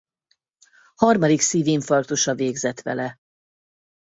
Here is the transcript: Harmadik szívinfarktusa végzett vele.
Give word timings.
Harmadik 0.95 1.41
szívinfarktusa 1.41 2.35
végzett 2.35 2.81
vele. 2.81 3.19